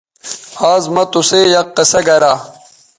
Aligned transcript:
آز 0.71 0.83
مہ 0.93 1.03
تُسئ 1.11 1.43
یک 1.53 1.67
قصہ 1.75 1.99
گرا 2.07 2.33